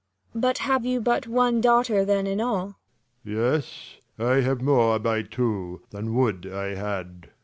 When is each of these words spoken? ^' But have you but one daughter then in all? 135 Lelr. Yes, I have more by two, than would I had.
^' 0.37 0.41
But 0.41 0.57
have 0.57 0.83
you 0.83 0.99
but 0.99 1.27
one 1.27 1.61
daughter 1.61 2.03
then 2.03 2.25
in 2.25 2.41
all? 2.41 2.79
135 3.23 3.37
Lelr. 3.37 3.55
Yes, 3.55 4.01
I 4.17 4.41
have 4.41 4.59
more 4.59 4.97
by 4.97 5.21
two, 5.21 5.83
than 5.91 6.15
would 6.15 6.51
I 6.51 6.73
had. 6.73 7.29